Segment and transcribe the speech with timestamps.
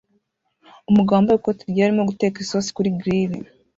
[0.89, 3.33] Umugabo wambaye ikote ryera arimo guteka isosi kuri grill